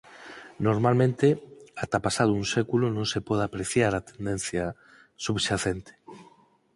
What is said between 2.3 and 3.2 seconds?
un século non se